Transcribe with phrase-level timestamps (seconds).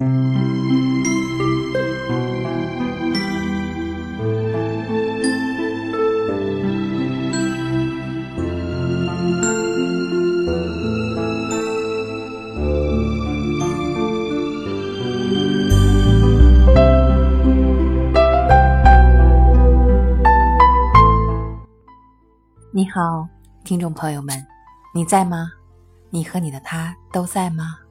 [0.00, 0.06] 你
[22.94, 23.28] 好，
[23.64, 24.46] 听众朋友们，
[24.94, 25.50] 你在吗？
[26.10, 27.87] 你和你的他都在吗？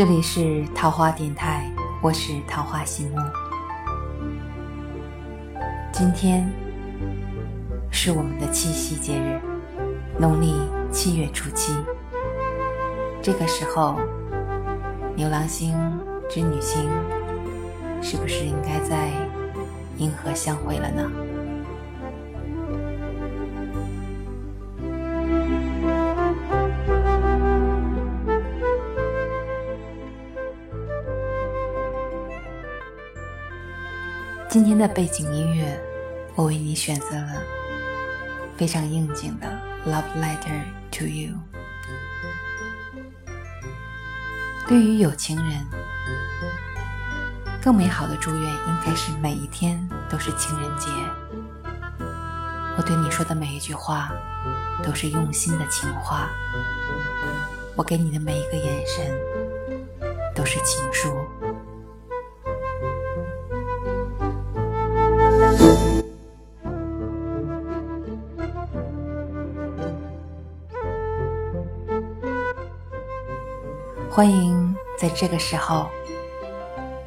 [0.00, 3.18] 这里是桃花电台，我是桃花心木。
[5.92, 6.50] 今天
[7.90, 9.38] 是我们的七夕节日。
[10.18, 10.54] 农历
[10.90, 11.74] 七月初七，
[13.20, 14.00] 这个时候，
[15.14, 15.76] 牛郎星、
[16.30, 16.88] 织女星
[18.00, 19.10] 是不是应该在
[19.98, 21.12] 银河相会了呢？
[34.50, 35.80] 今天的背景音乐，
[36.34, 37.40] 我为你选择了
[38.56, 39.46] 非常应景的。
[39.86, 41.34] Love letter to you。
[44.66, 45.64] 对于有情人，
[47.62, 50.88] 更美好的祝愿应该是每一天都是情人节。
[52.76, 54.10] 我对你说的每一句话，
[54.82, 56.28] 都是用心的情话。
[57.76, 59.16] 我给你的每一个眼神，
[60.34, 61.24] 都是情书。
[74.20, 75.88] 欢迎在这个时候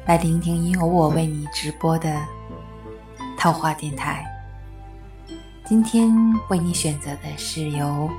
[0.04, 2.20] 来聆听由我为你直播的
[3.38, 4.26] 桃花电台。
[5.64, 6.12] 今天
[6.50, 8.10] 为你选择的是由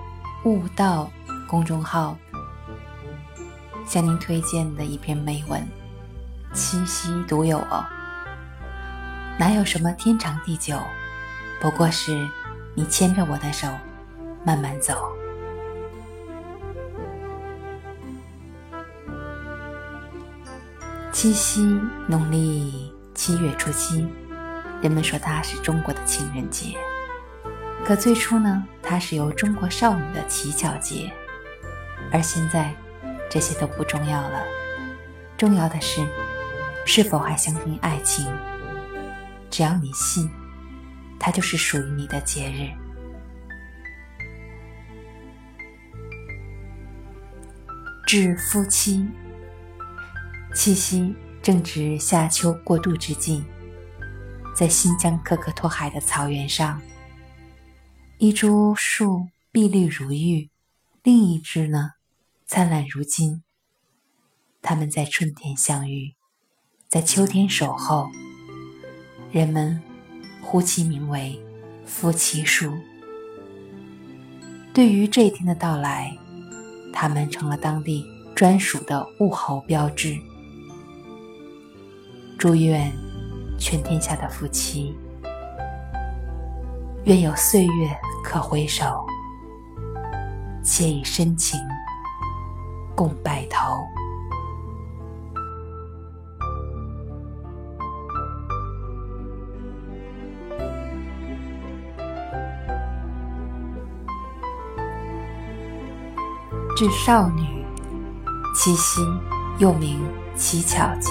[0.46, 1.12] 悟道
[1.46, 2.16] 公众号
[3.86, 5.62] 向您推荐的一篇美文，
[6.54, 7.84] 七夕独有哦，
[9.38, 10.80] 哪有什么天长地久，
[11.60, 12.26] 不过是
[12.74, 13.68] 你牵着我的手
[14.46, 15.12] 慢慢走。
[21.16, 21.62] 七夕，
[22.10, 24.06] 农历七月初七，
[24.82, 26.76] 人们说它是中国的情人节。
[27.86, 31.10] 可最初呢，它是由中国少女的乞巧节。
[32.12, 32.76] 而现在，
[33.30, 34.44] 这些都不重要了，
[35.38, 36.06] 重要的是，
[36.86, 38.28] 是否还相信爱情？
[39.50, 40.30] 只要你信，
[41.18, 42.68] 它就是属于你的节日。
[48.06, 49.08] 致夫妻。
[50.56, 53.44] 七夕正值夏秋过渡之际，
[54.56, 56.82] 在新疆可可托海的草原上，
[58.20, 60.50] 一株树碧绿如玉，
[61.04, 61.92] 另一枝呢
[62.48, 63.44] 灿烂如金。
[64.62, 66.16] 它们在春天相遇，
[66.88, 68.08] 在秋天守候，
[69.34, 69.84] 人们
[70.42, 71.38] 呼其名为
[71.86, 72.72] 夫妻树。
[74.74, 76.18] 对于这一天的到来，
[76.94, 80.18] 它们成了当地专属的物候标志。
[82.48, 82.94] 祝愿
[83.58, 84.96] 全天下的夫妻，
[87.06, 87.90] 愿有岁月
[88.24, 89.04] 可回首，
[90.64, 91.60] 且以深情
[92.96, 93.84] 共白头。
[106.78, 107.66] 致少女，
[108.54, 109.02] 七夕
[109.58, 110.00] 又名
[110.36, 111.10] 乞巧节。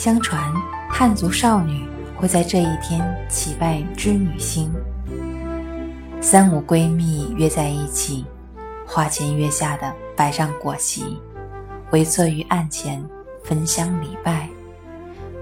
[0.00, 0.50] 相传，
[0.88, 4.72] 汉族少女会在这一天祈拜织女星。
[6.22, 8.24] 三五闺蜜约在一起，
[8.86, 11.20] 花前月下的摆上果席，
[11.90, 13.04] 围坐于案前
[13.44, 14.48] 焚香礼拜，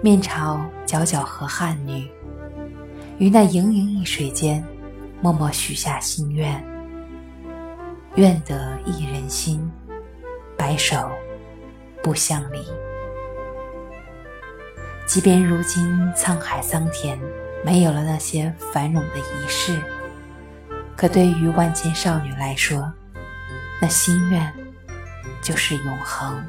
[0.02, 2.10] 面朝皎皎河汉女，
[3.18, 4.66] 于那盈盈一水间，
[5.20, 6.60] 默默许下心愿：
[8.16, 9.70] 愿得一人心，
[10.56, 11.08] 白首
[12.02, 12.58] 不相离。
[15.08, 17.18] 即便如今沧海桑田，
[17.64, 19.80] 没有了那些繁荣的仪式，
[20.94, 22.92] 可对于万千少女来说，
[23.80, 24.52] 那心愿
[25.40, 26.46] 就是永恒。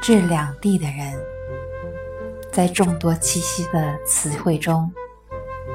[0.00, 1.14] 致两地的人，
[2.50, 4.90] 在众多七夕的词汇中。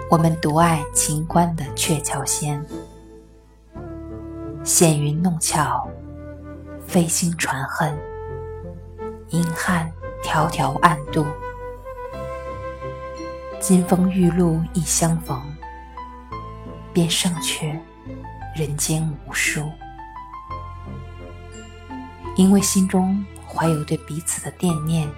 [0.10, 2.66] 我们独爱秦关的鹊桥仙。
[4.64, 5.86] 纤云弄巧，
[6.88, 7.94] 飞星传恨，
[9.32, 9.92] 银汉
[10.24, 11.26] 迢迢暗度。
[13.60, 15.42] 金风玉露一相逢，
[16.94, 17.78] 便胜却
[18.56, 19.70] 人间无数。
[22.38, 25.10] 因为心中怀有对彼此的惦念，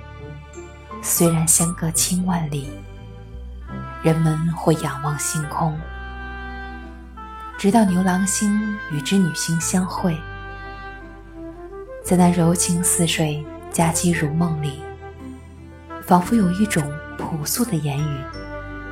[1.03, 2.71] 虽然相隔千万里，
[4.01, 5.77] 人们会仰望星空。
[7.57, 10.17] 直到牛郎星与织女星相会，
[12.03, 14.81] 在那柔情似水、佳期如梦里，
[16.01, 16.81] 仿佛有一种
[17.17, 18.17] 朴素的言语，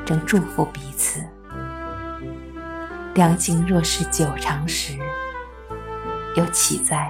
[0.05, 1.21] 正祝福彼此。
[3.13, 4.99] 两情若是久长时，
[6.35, 7.09] 又岂在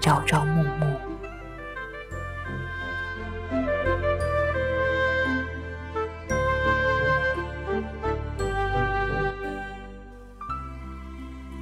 [0.00, 1.09] 朝朝暮暮？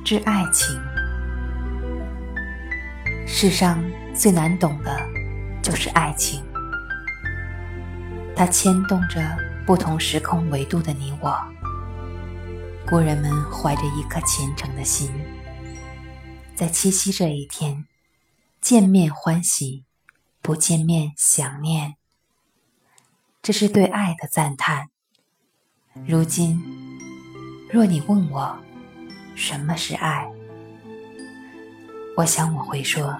[0.09, 0.81] 之爱情，
[3.27, 3.85] 世上
[4.15, 4.99] 最难懂的，
[5.63, 6.43] 就是爱情。
[8.35, 9.21] 它牵动着
[9.67, 11.39] 不同时空维度的你我。
[12.89, 15.13] 故人们怀着一颗虔诚的心，
[16.55, 17.85] 在七夕这一天，
[18.63, 19.85] 见面欢喜，
[20.41, 21.97] 不见面想念。
[23.43, 24.89] 这是对爱的赞叹。
[26.07, 26.65] 如今，
[27.71, 28.59] 若你问我，
[29.39, 30.29] 什么是爱？
[32.17, 33.17] 我想我会说，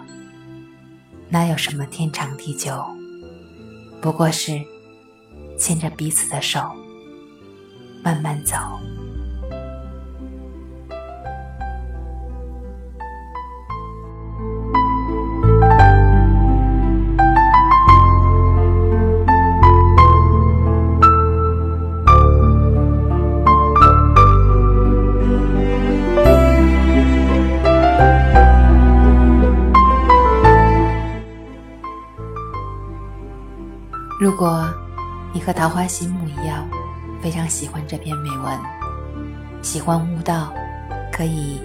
[1.29, 2.85] 哪有什么天长地久，
[4.03, 4.61] 不过是
[5.57, 6.61] 牵着彼此的手，
[8.03, 8.57] 慢慢走。
[34.29, 34.69] 如果
[35.33, 36.69] 你和桃花心木一样，
[37.23, 38.61] 非常喜欢这篇美文，
[39.63, 40.53] 喜欢悟道，
[41.11, 41.63] 可以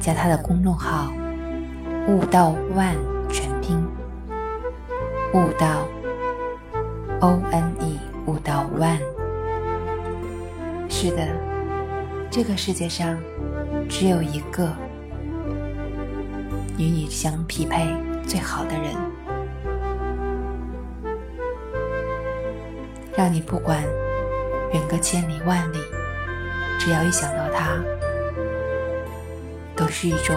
[0.00, 1.12] 加他的公众号
[2.10, 2.96] “悟道万
[3.30, 3.80] 全拼”，
[5.34, 5.86] 悟道
[7.20, 8.98] O N E 悟道 One。
[10.88, 11.28] 是的，
[12.28, 13.16] 这个世界上
[13.88, 14.68] 只有一个
[16.76, 17.86] 与你相匹配
[18.26, 18.96] 最好的人。
[23.16, 23.82] 让你不管
[24.72, 25.78] 远隔千里万里，
[26.78, 27.76] 只要一想到他，
[29.76, 30.36] 都是一种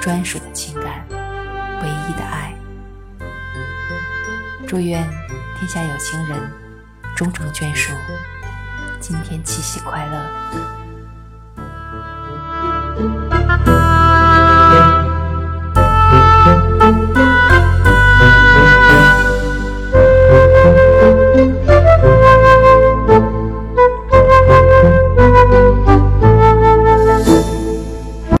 [0.00, 2.54] 专属的情感，唯一的爱。
[4.66, 5.06] 祝愿
[5.58, 6.38] 天下有情人
[7.16, 7.92] 终成眷属。
[9.00, 10.22] 今天七夕快乐！